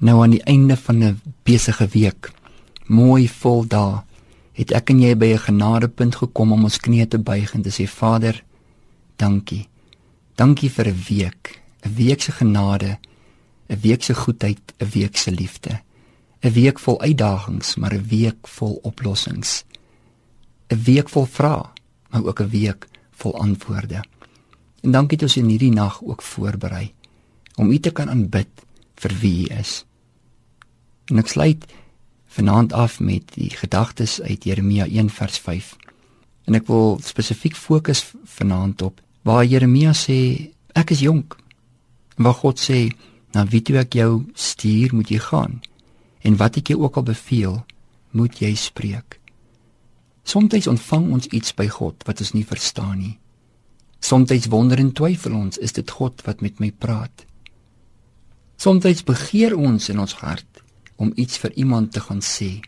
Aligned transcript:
Nou 0.00 0.22
aan 0.22 0.32
die 0.32 0.42
einde 0.48 0.76
van 0.76 1.04
'n 1.04 1.20
besige 1.42 1.86
week, 1.86 2.32
mooi 2.86 3.28
vol 3.28 3.66
dae, 3.66 4.00
het 4.52 4.70
ek 4.72 4.90
en 4.90 5.00
jy 5.00 5.16
by 5.16 5.26
'n 5.26 5.38
genadepunt 5.38 6.16
gekom 6.16 6.52
om 6.52 6.64
ons 6.64 6.80
knieë 6.80 7.08
te 7.08 7.18
buig 7.18 7.54
en 7.54 7.62
te 7.62 7.70
sê 7.70 7.88
Vader, 7.88 8.44
dankie. 9.16 9.68
Dankie 10.34 10.70
vir 10.70 10.88
'n 10.88 11.04
week, 11.08 11.62
'n 11.84 11.94
week 11.94 12.22
se 12.22 12.32
genade, 12.32 12.98
'n 13.68 13.80
week 13.80 14.02
se 14.02 14.14
goedheid, 14.14 14.60
'n 14.78 14.88
week 14.88 15.16
se 15.16 15.30
liefde. 15.30 15.80
'n 16.42 16.52
Week 16.52 16.78
vol 16.78 17.00
uitdagings, 17.00 17.76
maar 17.76 17.94
'n 17.94 18.06
week 18.08 18.48
vol 18.48 18.78
oplossings. 18.82 19.64
'n 20.68 20.82
Week 20.84 21.08
vol 21.08 21.26
vrae, 21.26 21.64
maar 22.10 22.24
ook 22.24 22.40
'n 22.40 22.48
week 22.48 22.88
vol 23.10 23.38
antwoorde. 23.38 24.04
En 24.82 24.90
dankie 24.90 25.18
dat 25.18 25.28
ons 25.28 25.36
in 25.36 25.48
hierdie 25.48 25.72
nag 25.72 26.02
ook 26.02 26.22
voorberei 26.22 26.92
om 27.56 27.70
U 27.70 27.78
te 27.78 27.90
kan 27.90 28.08
aanbid 28.10 28.48
vir 28.94 29.12
wie 29.20 29.50
U 29.50 29.54
is. 29.54 29.84
En 31.10 31.18
ek 31.18 31.32
sluit 31.32 31.64
vanaand 32.30 32.72
af 32.72 33.00
met 33.00 33.34
die 33.34 33.50
gedagtes 33.50 34.20
uit 34.22 34.44
Jeremia 34.44 34.86
1 34.86 35.10
vers 35.10 35.38
5. 35.38 35.76
En 36.46 36.54
ek 36.54 36.68
wil 36.70 37.00
spesifiek 37.02 37.56
fokus 37.58 38.04
vanaand 38.38 38.82
op 38.86 39.00
waar 39.26 39.44
Jeremia 39.44 39.90
sê 39.92 40.18
ek 40.78 40.94
is 40.94 41.02
jonk. 41.02 41.34
En 42.16 42.28
waar 42.28 42.38
God 42.38 42.62
sê 42.62 42.92
na 43.34 43.42
wie 43.50 43.62
toe 43.62 43.80
ek 43.82 43.98
jou 43.98 44.22
stuur 44.34 44.94
moet 44.94 45.10
jy 45.10 45.18
gaan 45.26 45.58
en 46.22 46.36
wat 46.38 46.60
ek 46.60 46.70
jou 46.70 46.82
ook 46.84 47.00
al 47.00 47.08
beveel 47.10 47.58
moet 48.14 48.38
jy 48.38 48.54
spreek. 48.54 49.18
Soms 50.22 50.68
ontvang 50.70 51.10
ons 51.16 51.26
iets 51.34 51.54
by 51.56 51.66
God 51.66 52.06
wat 52.06 52.20
ons 52.22 52.34
nie 52.36 52.46
verstaan 52.46 52.98
nie. 52.98 53.16
Soms 54.00 54.46
wonder 54.46 54.78
en 54.78 54.92
twyfel 54.92 55.34
ons, 55.34 55.58
is 55.58 55.72
dit 55.72 55.90
God 55.90 56.22
wat 56.26 56.40
met 56.40 56.60
my 56.60 56.70
praat? 56.70 57.26
Soms 58.56 59.04
begeer 59.04 59.56
ons 59.56 59.88
in 59.88 59.98
ons 59.98 60.14
hart 60.22 60.59
om 61.00 61.12
iets 61.16 61.40
vir 61.40 61.52
iemand 61.56 61.92
te 61.92 62.00
gaan 62.04 62.20
sê. 62.20 62.60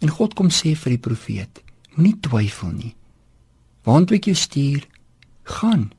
En 0.00 0.12
God 0.12 0.34
kom 0.34 0.48
sê 0.48 0.72
vir 0.76 0.96
die 0.96 1.04
profeet: 1.08 1.60
Moenie 1.96 2.16
twyfel 2.24 2.72
nie. 2.72 2.94
Waant 3.84 4.12
ek 4.16 4.30
jou 4.30 4.36
stuur, 4.36 4.86
gaan. 5.56 5.90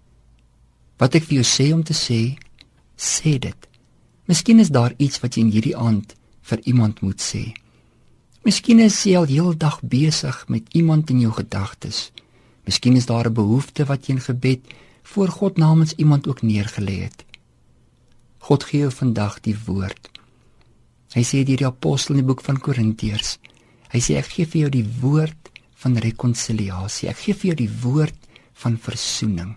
Wat 0.97 1.15
ek 1.15 1.29
vir 1.29 1.39
jou 1.39 1.47
sê 1.47 1.69
om 1.73 1.83
te 1.85 1.95
sê, 1.97 2.35
sê 2.97 3.37
dit. 3.41 3.69
Miskien 4.27 4.59
is 4.59 4.73
daar 4.73 4.97
iets 4.97 5.21
wat 5.23 5.37
jy 5.37 5.45
in 5.45 5.53
hierdie 5.53 5.77
aand 5.77 6.17
vir 6.49 6.63
iemand 6.65 7.01
moet 7.05 7.21
sê. 7.23 7.45
Miskien 8.47 8.81
is 8.83 8.97
jy 9.05 9.15
al 9.19 9.29
heeldag 9.29 9.79
besig 9.83 10.41
met 10.51 10.67
iemand 10.75 11.13
in 11.13 11.21
jou 11.21 11.31
gedagtes. 11.37 12.09
Miskien 12.67 12.97
is 12.97 13.07
daar 13.07 13.29
'n 13.29 13.33
behoefte 13.33 13.85
wat 13.85 14.07
jy 14.07 14.15
in 14.15 14.21
gebed 14.21 14.61
voor 15.03 15.29
God 15.29 15.57
namens 15.57 15.93
iemand 15.95 16.27
ook 16.27 16.41
neergelê 16.41 17.07
het. 17.07 17.25
God 18.39 18.63
gee 18.63 18.79
jou 18.79 18.91
vandag 18.91 19.39
die 19.41 19.57
woord 19.65 20.16
Hy 21.15 21.23
sê 21.23 21.43
deur 21.47 21.61
die 21.61 21.67
apostel 21.67 22.17
in 22.17 22.23
die 22.23 22.27
boek 22.27 22.43
van 22.43 22.59
Korintiërs. 22.59 23.37
Hy 23.93 23.99
sê 24.03 24.17
ek 24.19 24.31
gee 24.33 24.49
vir 24.49 24.65
jou 24.65 24.71
die 24.75 24.87
woord 25.01 25.51
van 25.79 25.95
rekonsiliasie. 26.03 27.07
Ek 27.11 27.21
gee 27.23 27.37
vir 27.37 27.51
jou 27.51 27.59
die 27.61 27.73
woord 27.83 28.27
van 28.63 28.75
verzoening. 28.81 29.53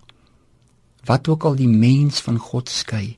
Wat 1.09 1.29
ook 1.33 1.47
al 1.49 1.57
die 1.59 1.71
mens 1.71 2.21
van 2.23 2.39
God 2.39 2.71
skei, 2.71 3.17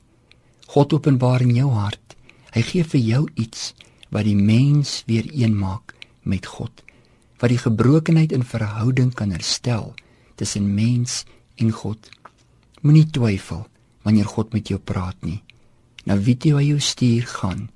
God 0.73 0.95
openbaar 0.95 1.43
in 1.45 1.53
jou 1.53 1.69
hart. 1.75 2.15
Hy 2.55 2.63
gee 2.65 2.87
vir 2.87 3.01
jou 3.01 3.23
iets 3.37 3.73
wat 4.13 4.25
die 4.25 4.37
mens 4.37 5.01
weer 5.09 5.27
een 5.29 5.53
maak 5.57 5.93
met 6.23 6.47
God. 6.49 6.71
Wat 7.41 7.51
die 7.51 7.61
gebrokenheid 7.61 8.33
in 8.33 8.45
verhouding 8.47 9.11
kan 9.13 9.33
herstel 9.35 9.91
tussen 10.39 10.73
mens 10.73 11.23
en 11.61 11.73
God. 11.75 12.09
Moenie 12.81 13.05
twyfel 13.13 13.67
wanneer 14.07 14.29
God 14.29 14.53
met 14.53 14.71
jou 14.71 14.79
praat 14.79 15.19
nie. 15.21 15.41
Nou 16.09 16.17
weet 16.23 16.47
jy 16.47 16.53
waar 16.55 16.65
jy 16.65 16.79
stuur 16.81 17.29
gaan 17.37 17.67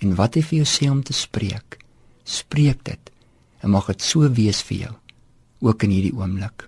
en 0.00 0.16
wat 0.18 0.36
hy 0.36 0.42
vir 0.42 0.62
jou 0.62 0.68
sê 0.68 0.88
om 0.90 1.02
te 1.04 1.16
spreek, 1.16 1.78
spreek 2.24 2.84
dit 2.84 3.12
en 3.60 3.74
mag 3.74 3.86
dit 3.92 4.02
so 4.02 4.28
wees 4.36 4.62
vir 4.68 4.86
jou 4.86 4.94
ook 5.60 5.84
in 5.84 5.92
hierdie 5.92 6.16
oomblik. 6.16 6.64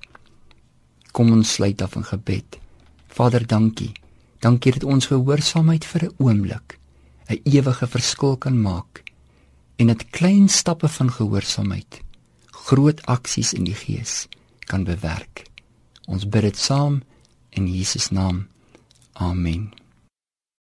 Kom 1.12 1.32
ons 1.32 1.54
sluit 1.56 1.80
af 1.82 1.96
in 1.96 2.04
gebed. 2.04 2.58
Vader, 3.12 3.46
dankie. 3.46 3.92
Dankie 4.40 4.72
dat 4.76 4.84
ons 4.84 5.08
gehoorsaamheid 5.08 5.84
vir 5.84 6.04
'n 6.04 6.14
oomblik 6.18 6.78
'n 7.28 7.40
ewige 7.44 7.86
verskil 7.86 8.36
kan 8.36 8.60
maak 8.60 9.02
en 9.76 9.86
dit 9.86 10.10
klein 10.10 10.48
stappe 10.48 10.88
van 10.88 11.10
gehoorsaamheid 11.10 12.00
groot 12.50 13.00
aksies 13.06 13.52
in 13.52 13.64
die 13.64 13.74
gees 13.74 14.28
kan 14.70 14.84
bewerk. 14.84 15.46
Ons 16.06 16.28
bid 16.28 16.42
dit 16.42 16.58
saam 16.58 17.02
in 17.50 17.66
Jesus 17.66 18.10
naam. 18.10 18.46
Amen. 19.12 19.81